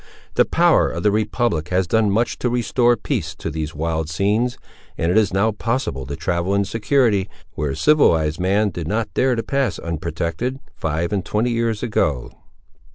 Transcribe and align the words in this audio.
The 0.33 0.45
power 0.45 0.89
of 0.89 1.03
the 1.03 1.11
republic 1.11 1.69
has 1.69 1.85
done 1.85 2.09
much 2.09 2.39
to 2.39 2.49
restore 2.49 2.97
peace 2.97 3.35
to 3.35 3.51
these 3.51 3.75
wild 3.75 4.09
scenes, 4.09 4.57
and 4.97 5.11
it 5.11 5.17
is 5.19 5.31
now 5.31 5.51
possible 5.51 6.07
to 6.07 6.15
travel 6.15 6.55
in 6.55 6.65
security, 6.65 7.29
where 7.53 7.75
civilised 7.75 8.39
man 8.39 8.71
did 8.71 8.87
not 8.87 9.13
dare 9.13 9.35
to 9.35 9.43
pass 9.43 9.77
unprotected 9.77 10.59
five 10.75 11.13
and 11.13 11.23
twenty 11.23 11.51
years 11.51 11.83
ago. 11.83 12.31